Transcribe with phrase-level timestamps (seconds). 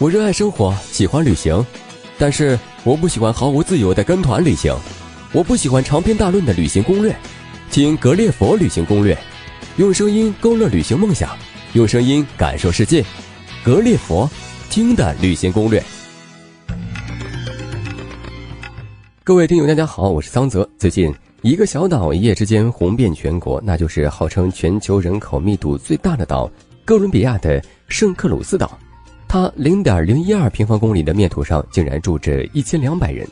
[0.00, 1.62] 我热爱生活，喜欢旅行，
[2.16, 4.74] 但是我不喜欢毫无自由的跟团旅行。
[5.30, 7.14] 我不喜欢长篇大论的旅行攻略，
[7.70, 9.14] 听格列佛旅行攻略，
[9.76, 11.36] 用声音勾勒旅行梦想，
[11.74, 13.04] 用声音感受世界。
[13.62, 14.26] 格列佛
[14.70, 15.84] 听的旅行攻略。
[19.22, 20.66] 各位听友，大家好，我是桑泽。
[20.78, 26.50] 最近，一个小岛一夜之间红遍全国，那就是号称全球人口密度最大的岛——
[26.86, 28.78] 哥伦比亚的圣克鲁斯岛。
[29.32, 33.24] 它零点零一二平方公里的面土上，竟然住着一千两百人。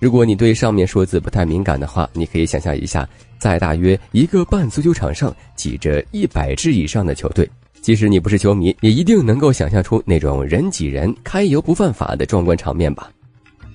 [0.00, 7.48] 如果你对上面数字不太敏感的话，你可以想象一下，在大约一个半足球场上挤着一百支以上的球队。
[7.80, 13.08] 即使你不是球迷，也一定能够想象出那种人挤人、开油不犯法的壮观场面吧？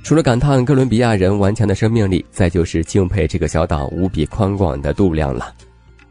[0.03, 5.55] 除了感叹哥伦比亚人顽强的生命力，再就是敬佩这个小岛无比宽广的度量了。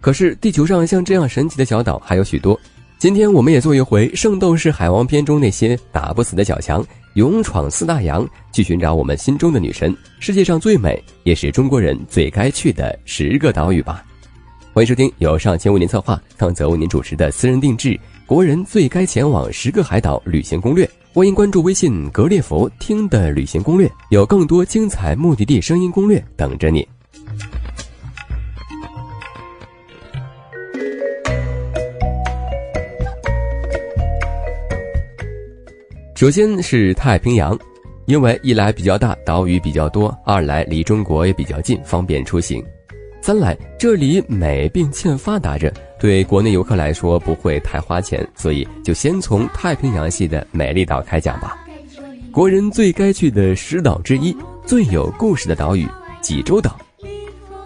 [0.00, 2.58] 可是，地球上像这样神奇的小岛还有许多。
[3.01, 6.84] 今天我们也做一回《圣斗士海王篇》中那些打不死的小强，
[7.15, 14.05] 勇闯四大洋，去寻找我们心中的女神，世界上最美也是中国人最该去的十个岛屿吧。
[14.75, 20.87] 欢迎收听由上千为您策划、康泽为您主持的私人定制国人最该前往十个海岛旅行攻略。
[21.14, 26.87] 欢迎关注微信“格列佛听的旅行攻略”，有更多精彩目的地声音攻略等着你。
[36.21, 37.59] 首先是太平洋，
[38.05, 42.63] 因为一来比较大，岛屿比较多；二来离中国也比较近，方便出行；
[43.23, 51.57] 三来这里美并欠发达着，对国内游客来说不会太花钱，所以就先从太平洋系的美丽岛开讲吧。
[52.31, 55.89] 国人最该去的十岛之一，最有故事的岛屿——
[56.21, 56.79] 济州岛。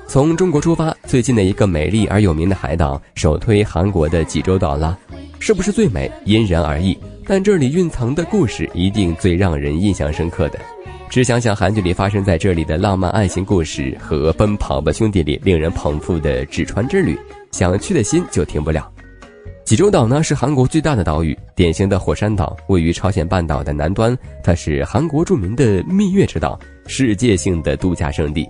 [0.06, 4.96] 从中国出发，最近的一个美丽而有名的海岛，首推韩国的济州岛啦。
[5.40, 6.96] 是不是最美，因人而异。
[7.26, 10.58] 但这里蕴藏的故事一定最让人印象深刻的。
[11.08, 17.16] 只想想韩剧里发生在这里的浪漫爱情故事和《奔跑吧兄弟》里令人捧腹的纸船之旅，
[17.52, 18.90] 想去的心就停不了。
[19.64, 24.16] 济州岛呢是韩国最大的岛屿，典型的火山岛，位于朝鲜半岛的南端。
[24.42, 28.46] 它是韩国著名的蜜月之岛，世界性的度假胜地。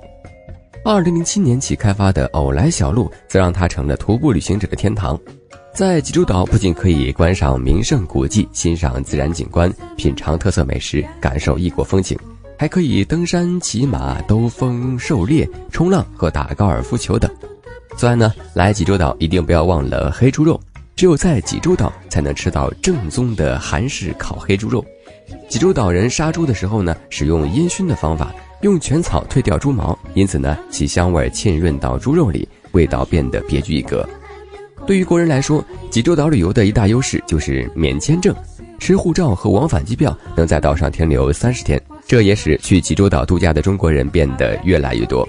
[0.85, 5.19] 二零零七年起开发的偶来小路，则让它成了徒步旅行者的天堂。
[5.75, 12.17] 在济州岛不仅可以观赏名胜古迹、欣赏自然景观、品尝特色美食、感受异国风情，
[12.57, 17.29] 还可以登山、骑马、兜风、狩猎、冲浪和打高尔夫球等。
[17.97, 20.61] 此外呢，来济州岛一定不要忘了黑猪肉，
[20.95, 24.85] 只有在济州岛才能吃到正宗的韩式烤黑猪肉。
[25.49, 34.09] 济州岛人杀猪的时候呢，使用烟熏的方法，用全草退掉猪毛，因此呢，其香味浸润到猪肉里，味道变得别具一格。
[34.87, 38.35] 对于国人来说，济州岛旅游的一大优势就是免签证，
[38.79, 45.27] 持护照和往返机票能在岛上停留三十天，这也使去济州岛度假的中国人变得越来越多。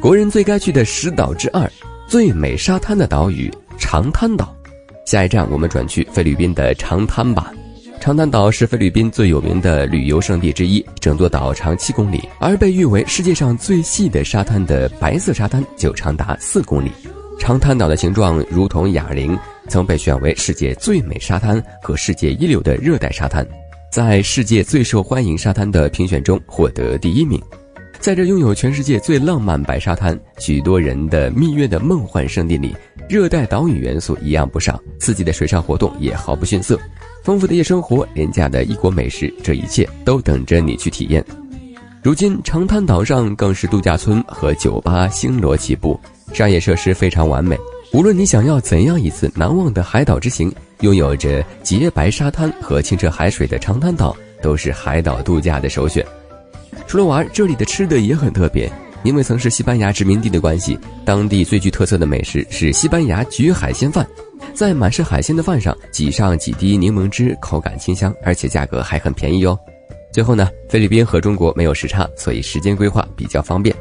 [0.00, 1.70] 国人最该去的十岛之二，
[2.06, 4.54] 最美沙滩的岛屿长滩岛。
[5.06, 7.50] 下一站我们转去菲律宾的长滩吧。
[8.00, 16.92] 长滩岛是菲律宾最有名的旅游胜地之一，整座岛长七公里，而被誉为世界上最细的沙滩的白色沙滩就长达四公里。
[17.38, 19.38] 长滩岛的形状如同哑铃，
[19.68, 23.46] 曾被选为世界最美沙滩和世界一流的热带沙滩，
[23.90, 27.40] 在世界最受欢迎沙滩的评选中获得第一名。
[28.00, 32.74] 在这拥有全世界最浪漫白沙滩、许多人的蜜月的梦幻圣地里，
[33.08, 36.78] 热带岛屿元素一样不少，刺激的水上活动也毫不逊色，
[37.22, 41.24] 丰富的夜生活、廉价的异国美食，这一切都等着你去体验。
[42.06, 45.98] 如今，长滩岛上更是度假村和酒吧星罗棋布。
[46.32, 47.58] 商业设施非常完美，
[47.92, 50.48] 无论你想要怎样一次难忘的海岛之行，
[50.82, 56.06] 拥有着洁白沙滩和清澈海水的长滩岛都是海岛度假的首选。
[56.86, 58.70] 除了玩，这里的吃的也很特别，
[59.02, 64.06] 因为曾是西班牙殖民地的关系，当地最具特色的美食是西班牙焗海鲜饭，
[64.54, 69.58] 在满是海鲜的饭上挤上几滴柠檬汁，口感清香，而且价格还很便宜哦。
[70.16, 73.76] 最后呢，菲律宾和中国没有时差，所以时间规划比较方便。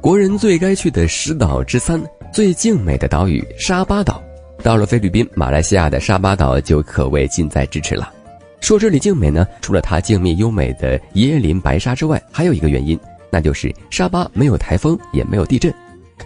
[0.00, 2.02] 国人最该去的十岛之三，
[2.32, 4.20] 最静美的岛屿沙巴岛。
[4.64, 8.12] 到了菲律宾、马来西亚的沙巴岛就可谓近在咫尺了。
[8.60, 12.98] 说这里静美呢，除了它静谧优美的椰林白沙之外，还有一个原因，
[13.30, 15.72] 那就是沙巴没有台风，也没有地震。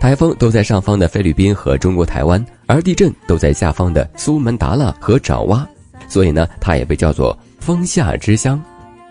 [0.01, 5.69] 台风都在上方的菲律宾和中国台湾，而地震都在下方的苏门答腊和爪哇，
[6.09, 8.59] 所以呢，它也被叫做风下之乡。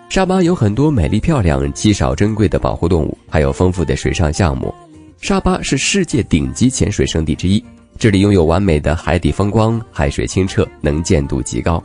[0.10, 4.74] 沙巴有很多美丽漂亮、稀少珍贵的保护动物，还有丰富的水上项目。
[5.20, 7.64] 沙巴是世界顶级潜水胜地之一，
[8.00, 11.84] 这里拥有完美的海底风光，海水清澈，能见度极高。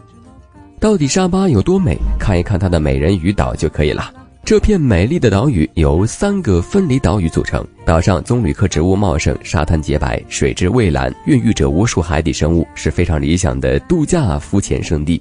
[0.78, 1.96] 到底沙巴有多美？
[2.18, 4.12] 看一看它的美人鱼岛就可以了。
[4.44, 15.20] 这片美丽的岛屿由三个分离岛屿组成，岛上棕榈科植物茂盛，沙滩洁白，水质蔚蓝，孕育着无数海底生物，是非常理想的度假浮潜胜地。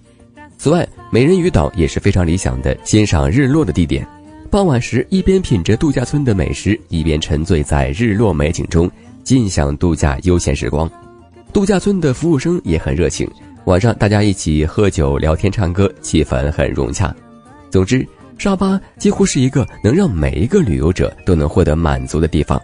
[0.62, 4.08] 此外，美人鱼岛也是非常理想的欣赏日落的地点。
[4.52, 8.88] 傍晚时，一边品着度假村的美食，一边沉醉在日落美景中，
[9.24, 10.88] 尽享度假悠闲时光。
[11.52, 13.28] 度假村的服务生也很热情。
[13.66, 17.12] 晚上大家一起喝酒、聊天、唱歌，气氛很融洽。
[17.72, 22.62] 总之，沙巴几乎是一个能让每一个旅游者都能获得满足的地方。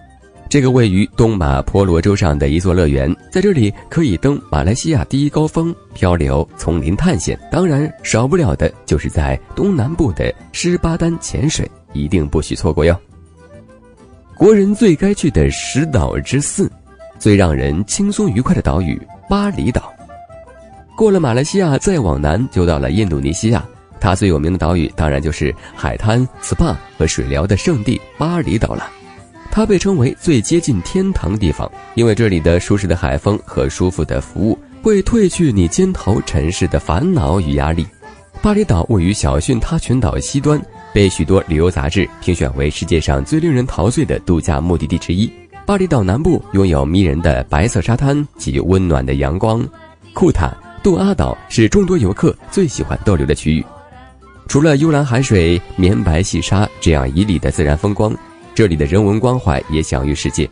[0.49, 12.97] 这个位于东马婆罗洲上的一座乐园，在这里可以登马来西亚第一高峰、漂流、丛林探险，当然少不了的就是在东南部的施巴丹潜水，一定不许错过哟。
[14.37, 16.71] 国人最该去的十岛之四，
[17.19, 18.99] 最让人轻松愉快的岛屿——
[19.29, 19.91] 巴厘岛。
[20.95, 23.65] 过了马来西亚，再往南就到了印度尼西亚。
[23.99, 28.89] 它最有名的岛屿当然就是海滩、SPA 和水疗的圣地巴厘岛了。
[29.57, 37.83] 它被称为最接近天堂地方，因为这里的舒适的海风和舒服的服务会褪去你肩头尘世的烦恼与压力。
[38.39, 40.61] 巴厘岛位于小逊他群岛西端，
[40.93, 45.27] 被许多旅游杂志评选为世界上最令人陶醉的度假目的地之一。
[45.65, 49.67] 巴厘岛南部拥有迷人的白色沙滩及温暖的阳光，
[50.13, 50.55] 库塔。
[50.83, 53.65] 杜阿岛是众多游客最喜欢逗留的区域，
[54.47, 58.15] 除了幽蓝海水、绵白细沙这样旖旎的自然风光，
[58.57, 60.49] 这里的人文关怀也享誉世界。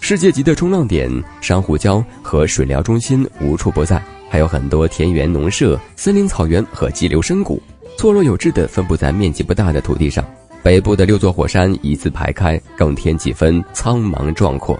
[0.00, 1.10] 世界级的冲浪点、
[1.40, 7.58] 珊瑚礁和水疗中心无处不在，还有很多田园农舍、森林草原和激流深谷，
[7.96, 10.22] 错落有致地分布在面积不大的土地上。
[10.62, 14.78] 北部的六座火山一字排开，更添几分苍茫壮阔。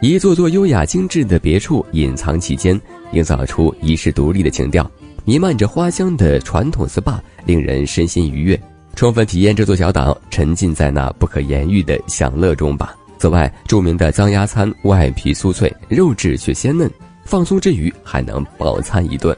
[0.00, 2.80] 一座座优雅精致的别墅隐藏其间，
[3.14, 4.88] 营造出遗世独立的情调。
[5.24, 8.62] 弥漫着花香的传统 SPA 令人身心愉悦，
[8.96, 12.96] 充分体验这座小岛，沉浸在那不可言喻的享乐中吧。
[13.18, 16.90] 此外，著名的脏鸭餐外皮酥脆，肉质却鲜嫩，
[17.24, 19.36] 放松之余还能饱餐一顿。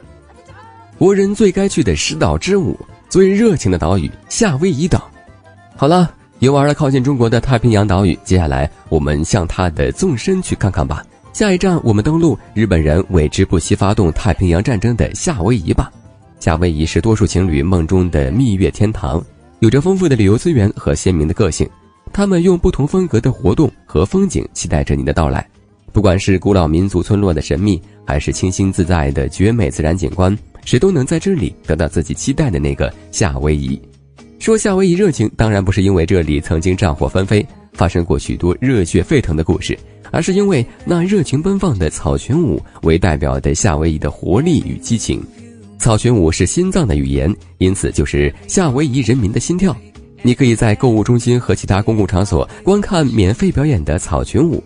[0.97, 2.75] 国人最该去的十岛之五，
[3.09, 5.07] 最热情的岛屿夏威夷岛。
[5.75, 6.11] 好了。
[6.39, 11.05] 游玩了靠近中国的太平洋岛屿，接下来我们向它的纵深去看看吧。
[11.33, 15.91] 下一站，我们登陆日本人为之不惜发动太平洋战争的夏威夷吧。
[16.39, 19.21] 夏威夷是多数情侣梦中的蜜月天堂，
[19.59, 21.67] 有着丰富的旅游资源和鲜明的个性。
[22.11, 25.47] 他们用不同风格的活动和风景期待着你的到来。
[25.91, 30.35] 不管是古老民族村落的神秘，还是清新自在的绝美自然景观，
[30.65, 33.79] 谁都能在这里得到自己期待的那个夏威夷。
[34.39, 39.77] 说夏威夷热情，当然不是因为这里曾经战火纷飞，发生过许多热血沸腾的故事，
[40.11, 45.21] 而是因为那热情奔放的草裙舞为代表的夏威夷的活力与激情。
[45.79, 49.75] 草裙舞是心脏的语言，因此就是夏威夷人民的心跳。
[50.21, 54.61] 你可以在购物中心和其他公共场所观看免费表演的草裙舞。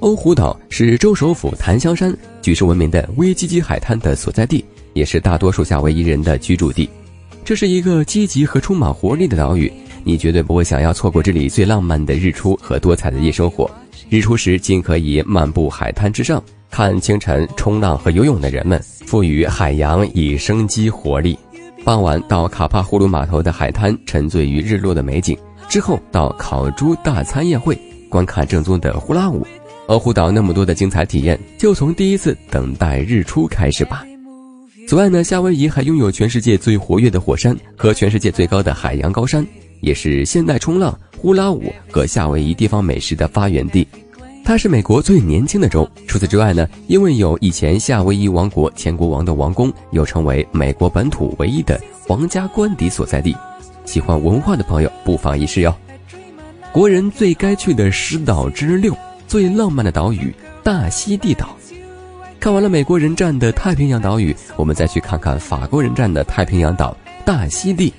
[0.00, 4.62] 欧胡岛是州首府檀香山举世闻名的威基基海滩的所在地，
[4.92, 6.86] 也是大多数夏威夷人的居住地。
[7.42, 9.72] 这是一个积极和充满活力的岛屿，
[10.04, 13.68] 你绝对不会想要错过这里最浪漫的日出和多彩的夜生活。
[14.08, 21.36] 日出时，尽可以漫步海滩之上，看清晨冲浪和游泳的人们，赋予海洋以生机活力。
[21.84, 25.36] 傍晚到卡帕胡鲁码头的海滩，沉醉于日落的美景。
[25.68, 27.76] 之后到烤猪大餐宴会，
[28.08, 29.46] 观看正宗的呼啦舞。
[29.86, 34.04] 欧胡岛那么多的精彩体验，就从第一次等待日出开始吧。
[34.86, 39.46] 此外呢，夏威夷还拥有全世界最活跃的火山和全世界最高的海洋高山，
[39.84, 43.86] 也是现代冲浪、呼啦舞和夏威夷地方美食的发源地。
[44.44, 45.88] 它是美国最年轻的州。
[46.06, 53.34] 除此之外呢，因为有以前夏威夷王国前国王的王宫，又成为美国本土唯一的皇家官邸所在地。
[53.84, 55.74] 喜欢文化的朋友不妨一试哟。
[56.72, 58.94] 国人最该去的十岛之六，
[59.26, 61.56] 最浪漫的岛屿——大溪地岛。
[62.38, 67.90] 看完了美国人占的太平洋岛屿，我们再去看看法国人占的太平洋岛大溪地。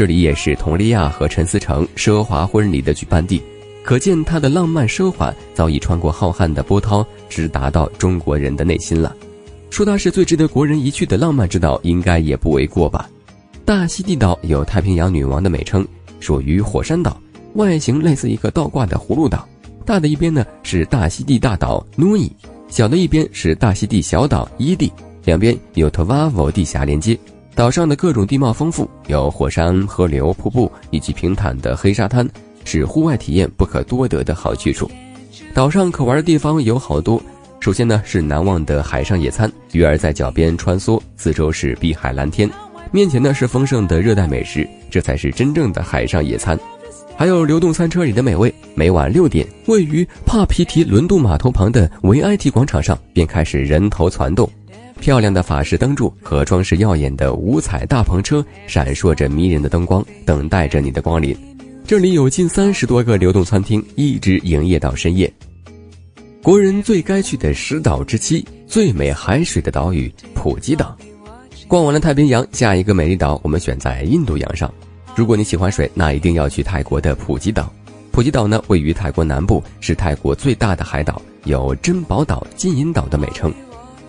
[0.00, 3.38] 这里也是佟丽娅和陈思诚奢华婚礼的举办地，
[3.84, 9.14] 可见它的浪漫奢华早已穿过浩瀚的波涛，直达到中国人的内心了。
[9.68, 13.10] 说它是最值得国人一去的浪漫之岛，应该也不为过吧？
[13.66, 15.86] 大溪地岛有太平洋女王的美称，
[16.18, 17.20] 属于火山岛，
[17.56, 19.46] 外形类似一个倒挂的葫芦岛，
[19.84, 22.32] 大的一边呢是大溪地大岛努伊。
[22.68, 24.90] 小的一边是大溪地小岛伊地，
[25.26, 27.18] 两边有 Tavavo 地峡连接。
[27.54, 32.26] 岛上的各种地貌丰富，有火山、河流、瀑布以及平坦的黑沙滩，
[32.64, 34.90] 是户外体验不可多得的好去处。
[35.52, 37.20] 岛上可玩的地方有好多。
[37.58, 42.48] 首先呢是难忘的海上野餐，鱼儿在脚边穿梭，四周是碧海蓝天，
[42.90, 46.58] 面前呢是丰盛的热带美食，这才是真正的海上野餐。
[47.14, 48.54] 还有流动餐车里的美味。
[48.74, 54.48] 每晚六点，位于帕皮提轮渡码头旁的维埃提广场上便开始人头攒动，
[55.00, 61.36] 漂亮的法式灯柱和装饰耀眼的五彩大篷车闪烁着迷人的灯光，等待着你的光临。
[61.86, 65.32] 这里有近三十多个流动餐厅，一直营业到深夜。
[66.42, 70.96] 国人最该去的十岛之七，最美海水的岛屿——普吉岛。
[71.66, 74.72] 逛完了太平洋，下一个美丽岛我们选在印度洋上。
[75.16, 77.72] 如果你喜欢水，那一定要去泰国的普吉岛。
[78.12, 83.52] 普吉岛呢，位于泰国南部，是泰国最大的海岛，有“珍宝岛”“金银岛”的美称。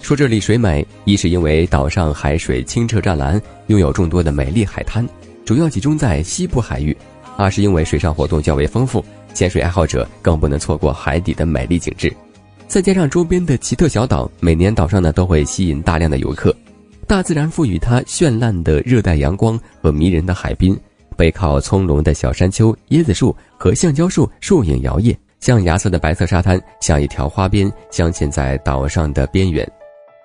[0.01, 5.07] 说这里水美，一是因为岛上海水清澈湛蓝，拥有众多的美丽海滩，
[5.45, 6.91] 主要集中在西部海域；
[7.37, 9.03] 二是因为水上活动较为丰富，
[9.33, 12.11] 潜水爱好者更不能错过海底的美丽景致。
[12.67, 16.53] 再加上周边的奇特小岛，每年岛上呢都会吸引大量的游客。
[17.05, 20.77] 大自然赋予它绚烂的热带阳光和迷人的海滨。
[21.15, 29.69] 背靠葱茏的小山丘、椰子树和橡胶树，树影摇曳，象牙色的白色沙滩像一条花边镶嵌在岛上的边缘。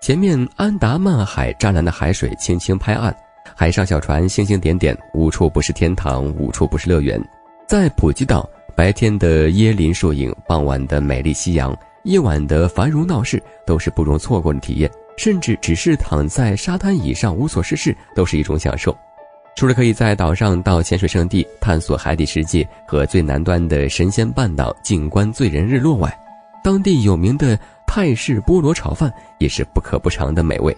[0.06, 3.12] 前面安达曼海湛蓝的海水轻轻拍岸，
[3.56, 7.20] 海上小船星星点点，无处不是天堂，无处不是乐园。
[7.66, 14.88] 在普吉岛，白天的椰林树影，傍晚的美丽夕阳，夜晚的繁荣闹市，都是不容错过的体验。
[15.16, 18.96] 甚至只是躺在沙滩椅上无所事事，都是一种享受。
[19.56, 26.16] 除了可以在岛上到潜水圣地探索海底世界和最南端的神仙半岛静观醉人日落外，
[26.66, 27.56] 当地有名的
[27.86, 29.08] 泰式菠萝炒饭
[29.38, 30.76] 也是不可不尝的美味。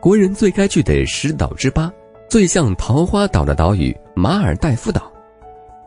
[0.00, 1.92] 国人最该去的十岛之八，
[2.30, 5.12] 最像桃花岛的岛屿马尔代夫岛。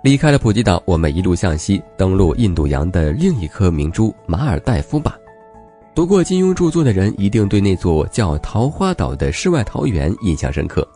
[0.03, 5.17] 离开了普吉岛，我们一路向西，登陆印度洋的另一颗明珠马尔代夫吧。
[5.95, 10.87] 读过金庸著作的人一定对那座叫桃花岛的世外桃源印象深刻。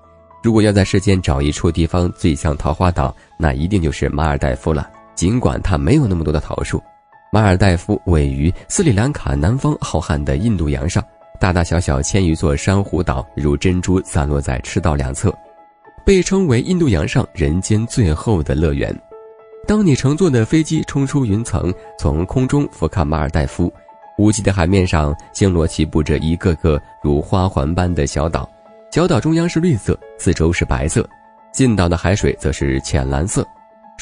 [0.44, 4.88] 如果要在世间找一处地方最像桃花岛，那一定就是马尔代夫了。
[5.16, 6.80] 尽管它没有那么多的桃树，
[7.34, 11.02] 马尔代夫位于斯里兰卡南方浩瀚的印度洋上，
[11.40, 15.34] 大大小小千余座珊瑚岛如珍珠散落在赤道两侧，
[16.04, 18.94] 被称为印度洋上人间最后的乐园。
[19.66, 23.72] 当你乘坐的飞机冲出云层，从空中俯瞰马尔代夫，
[24.18, 28.50] 无际的海面上星罗棋布着一个个如花环般的小岛。
[28.92, 31.08] 小岛中央是绿色，四周是白色，
[31.54, 33.48] 近岛的海水则是浅蓝色，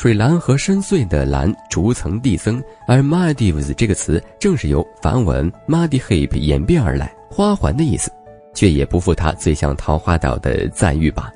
[0.01, 2.63] 水蓝和深邃的蓝逐层递增。
[2.87, 8.09] 而 Maldives 这个词正是由梵文 m a d i h e p 演变而来，花环的意思，
[8.53, 11.29] 却也不负它最像桃花岛的赞誉吧。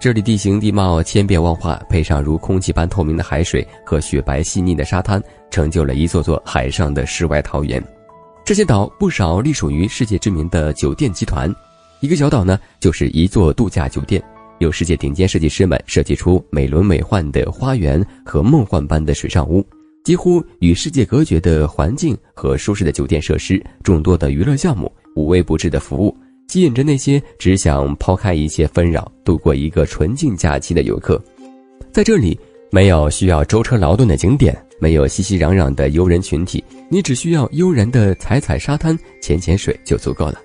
[0.00, 7.80] 这里地形地貌千变万化，配上如空气般透明的海水和雪白细腻的沙滩，成就了一座座海上的世外桃源。
[8.44, 11.48] 这些岛不少隶属于世界知名的酒店集团。
[12.00, 14.20] 一个小岛呢，就是一座度假酒店，
[14.60, 19.64] 由世界顶尖设计师们设计出美轮美奂的花园和梦幻般的水上屋，
[20.04, 26.14] 几乎与世界隔绝的环境和舒适的酒店设施，众多的娱乐项目，无微不至的服务，
[26.48, 31.20] 吸引着那些只想抛开一切纷扰，度过一个纯净假期的游客。
[31.90, 32.38] 在这里，
[32.70, 40.38] 没有需要舟车劳顿的景点，没有熙熙攘攘的游人群体，你只需要悠然的踩踩沙滩、潜潜水就足够了。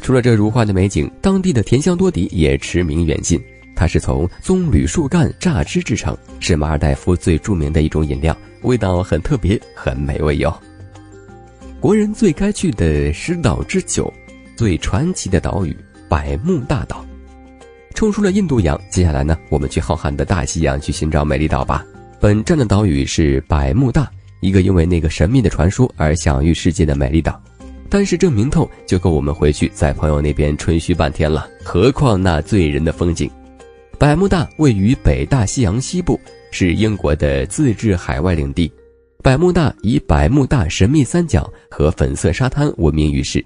[0.00, 3.40] 除了这如画的美景，当地的甜香多迪也驰名远近。
[3.74, 10.54] 它是从棕榈树干榨汁制成，是马尔代夫最著名的一种饮料，味道很特别，很美味哟。
[11.80, 14.12] 国人最该去的十岛之九，
[14.54, 15.76] 最传奇的岛屿
[16.08, 17.04] 百慕大岛。
[17.94, 21.84] 冲出了印度洋，接下来呢，我们去浩瀚的大西洋去寻找美丽岛吧。
[22.20, 24.08] 本站的岛屿是百慕大，
[24.40, 27.42] 一个因为那个神秘的传说而享誉世界的美丽岛。
[27.94, 33.30] 但是这名头就够我们回去在朋友那边吹嘘半天了，何况那醉人的风景。
[33.98, 36.18] 百慕大位于北大西洋西部，
[36.50, 38.72] 是英国的自治海外领地。
[39.22, 43.44] 百慕大以百慕大神秘三角和粉色沙滩闻名于世。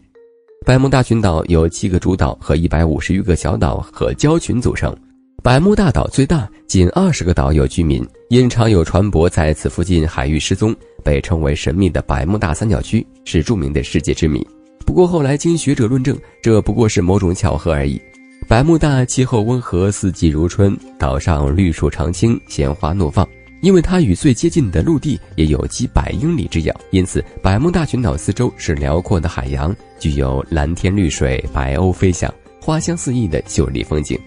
[0.64, 4.96] 百慕大群岛由七个主岛和一百五十余个小岛和礁群组成。
[5.42, 10.72] 百慕大岛最大，仅二十个岛有居民，因常有船舶在此附近海域失踪。
[11.06, 14.44] 被称为神秘的百慕大三角区是著名的世界之谜，
[14.84, 18.00] 不过后来经学者论证，这不过是某种巧合而已。
[18.48, 23.24] 百慕大气候温和，四季如春，岛上绿树常青，鲜花怒放。
[23.62, 34.18] 因为它与最接近的陆地也有几百英里之遥，因此百慕大群岛四周是辽阔的海洋，具有蓝天绿水、白鸥飞翔、花香四溢的秀丽风景。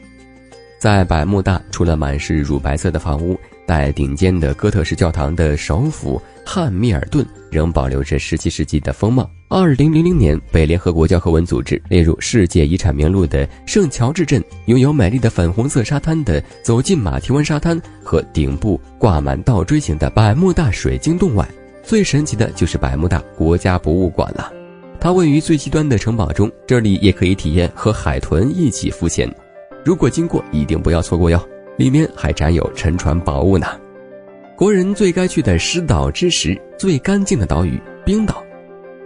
[0.80, 3.38] 在百慕大，除了满是乳白色的房屋。
[3.68, 6.20] 带顶尖的哥特式教堂的首府
[6.52, 21.48] 汉密尔顿仍保留着17世纪的风貌，二零零零年被联合国教科文组织列入世界遗产名录的圣乔治镇，拥有美丽的粉红色沙滩的走进马蹄湾沙滩和顶部挂满倒锥形的百慕大水晶洞外，
[21.84, 24.52] 最神奇的就是百慕大国家博物馆了。
[25.00, 29.32] 它位于最西端的城堡中，这里也可以体验和海豚一起浮潜。
[29.86, 31.40] 如果经过，一定不要错过哟！
[31.78, 33.68] 里面还展有沉船宝物呢。
[34.60, 38.44] 国人最该去的失岛之时，最干净的岛屿——冰岛。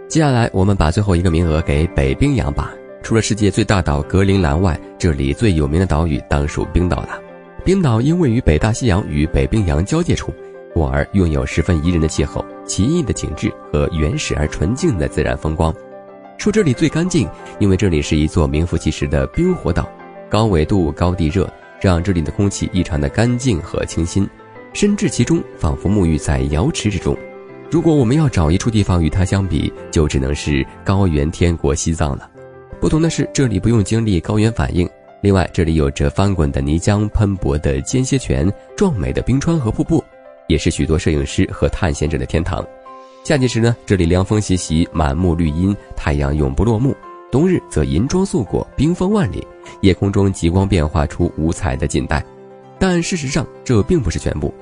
[0.08, 2.74] 接下来，我们把最后一个名额给北冰洋吧。
[3.04, 7.20] 除了世界最大岛格陵兰外，这里最有名的岛屿当属冰岛了。
[7.64, 10.34] 冰岛因位于北大西洋与北冰洋交界处，
[10.72, 15.72] 故而拥有十分宜人的气候、奇异的景致和原始而纯净的自然风光。
[16.36, 17.28] 说这里最干净，
[17.60, 19.88] 因为这里是一座名副其实的冰火岛，
[20.28, 21.48] 高纬度、高地热，
[21.80, 24.28] 让这里的空气异常的干净和清新，
[24.74, 27.16] 身至其中，仿佛沐浴在瑶池之中。
[27.70, 32.28] 如果我们要找一处地方与它相比，就只能是高原天国西藏了。
[32.80, 34.88] 不同的是，这里不用经历高原反应。
[35.22, 40.02] 另外，这里有着翻滚的泥浆、喷薄的间歇泉、壮美的冰川和瀑布，
[40.48, 42.66] 也是许多摄影师和探险者的天堂。
[43.22, 46.92] 夏季时呢，这里凉风习习，满目绿荫，太阳永不落幕；
[47.30, 49.46] 冬日则银装素裹，冰封万里，
[49.82, 52.22] 夜空中极光变化出五彩的锦带。
[52.76, 54.52] 但事实上，这并不是全部。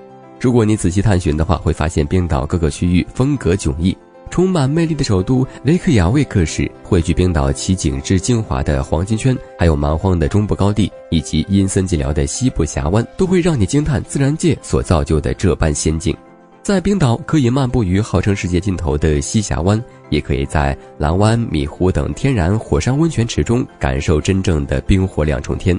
[0.43, 3.97] 如果你仔细探寻的话，会发现冰岛各个区域风格迥异，
[4.29, 16.13] 充满魅力的首都雷克雅未克市汇聚冰岛奇景之精华的黄金圈，还有蛮荒的中部高地以及阴森寂寥的西部峡湾，都会让你惊叹自然界所造就的这般仙境。
[16.61, 19.81] 在冰岛，可以漫步于号称世界尽头的西峡湾，
[20.11, 25.79] 也可以在蓝湾、米湖等天然火山温泉池中感受真正的冰火两重天，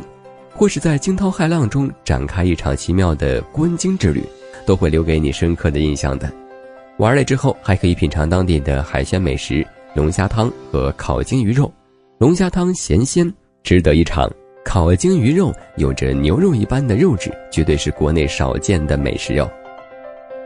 [0.54, 4.24] 或是在惊涛骇浪中展开一场奇妙的观鲸之旅。
[4.66, 6.32] 都会留给你深刻的印象的。
[6.98, 9.66] 玩累之后，还可以品尝当地的海鲜美食——
[9.96, 11.72] 龙虾汤和烤鲸鱼肉。
[12.20, 13.32] 龙虾汤咸鲜，
[13.64, 14.30] 值得一尝；
[14.64, 19.50] 烤鲸鱼肉有着牛肉一般的肉质，绝对是国内少见的美食哟。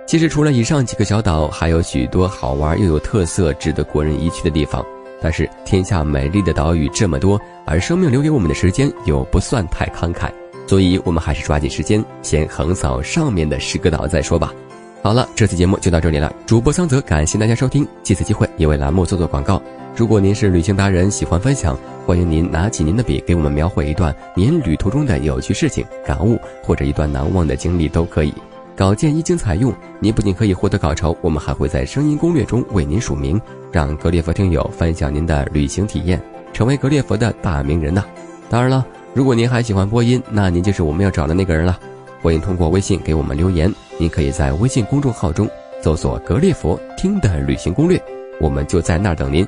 [0.06, 4.84] 其实，除了以上几个小岛，还有许多好玩又有特色、值得国人一去的地方。
[5.21, 10.32] 但是，天下美丽的岛屿这么多，而生命留给我们的时间又不算太慷慨。
[10.67, 14.53] 所以，我们还是抓紧时间，先横扫上面的十个岛再说吧。
[15.01, 16.32] 好了，这次节目就到这里了。
[16.45, 19.62] 主播桑泽感谢大家收听，借此机会也为栏目做做广告。
[19.95, 28.34] 如果您是旅行达人，喜欢分享，欢迎您拿起您的笔，给我们描绘一段您旅途中的有趣事情、感悟，或者一段难忘的经历都可以。
[28.75, 33.39] 稿件一经采用，您不仅可以获得稿酬，我们还会在声音攻略中为您署名，
[33.71, 38.03] 让格列佛听友分享您的旅行体验，成为格列佛的大名人呐。
[38.49, 38.86] 当然了。
[39.17, 41.80] 如果您还喜欢播音，那您就是我们要找的那个人了。
[42.21, 45.49] 欢迎通过微信给我们留言，您可以在微信公众号中
[45.82, 47.99] 搜索“格列佛听的旅行攻略”，
[48.39, 49.43] 我们就在那儿等您。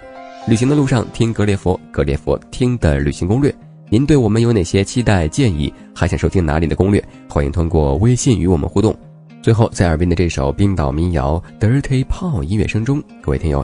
[0.48, 3.54] 旅行的路上听格列佛，格列佛听的旅行攻略。
[3.90, 5.72] 您对我们有哪些期待建议？
[5.94, 7.04] 还想收听哪里的攻略？
[7.30, 8.98] 欢迎通过微信与我们互动。
[9.40, 13.64] 最后，在耳边的这首冰岛民谣《Dirty Paul》音乐声中，各位听友。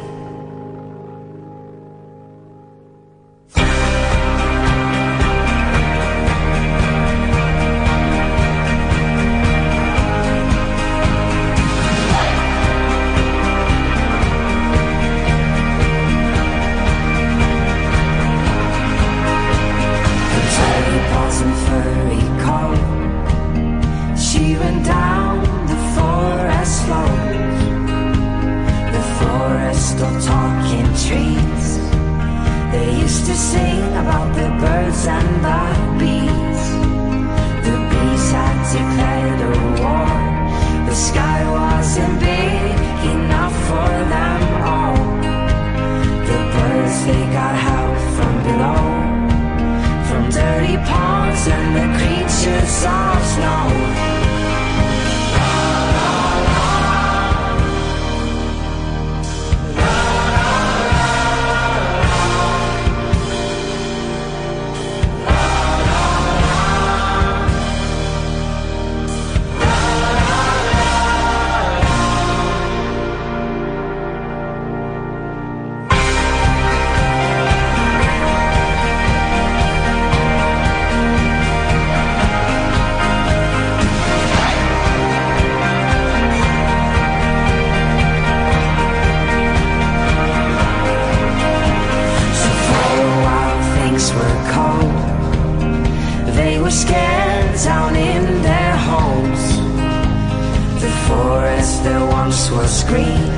[102.23, 103.29] once was green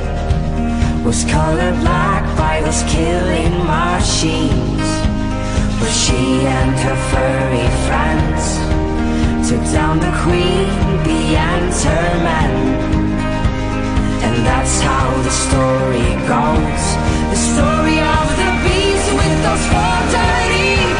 [1.06, 4.88] Was colored black by those killing machines.
[5.80, 6.22] But she
[6.60, 8.44] and her furry friends
[9.48, 10.68] Took down the queen
[11.06, 12.54] bee and her men
[14.26, 16.84] And that's how the story goes.
[17.34, 20.93] The story of the bees with those four dirty